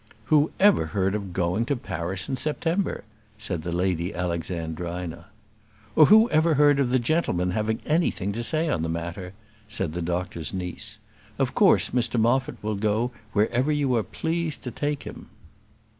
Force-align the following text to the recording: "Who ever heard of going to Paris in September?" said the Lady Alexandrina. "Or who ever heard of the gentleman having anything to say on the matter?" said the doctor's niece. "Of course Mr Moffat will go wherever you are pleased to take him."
"Who 0.33 0.49
ever 0.59 0.87
heard 0.87 1.13
of 1.13 1.31
going 1.31 1.67
to 1.67 1.75
Paris 1.75 2.27
in 2.27 2.35
September?" 2.35 3.03
said 3.37 3.61
the 3.61 3.71
Lady 3.71 4.15
Alexandrina. 4.15 5.27
"Or 5.95 6.07
who 6.07 6.27
ever 6.31 6.55
heard 6.55 6.79
of 6.79 6.89
the 6.89 6.97
gentleman 6.97 7.51
having 7.51 7.81
anything 7.85 8.31
to 8.31 8.41
say 8.41 8.67
on 8.67 8.81
the 8.81 8.89
matter?" 8.89 9.33
said 9.67 9.93
the 9.93 10.01
doctor's 10.01 10.55
niece. 10.55 10.97
"Of 11.37 11.53
course 11.53 11.91
Mr 11.91 12.19
Moffat 12.19 12.57
will 12.63 12.73
go 12.77 13.11
wherever 13.33 13.71
you 13.71 13.93
are 13.95 14.01
pleased 14.01 14.63
to 14.63 14.71
take 14.71 15.03
him." 15.03 15.27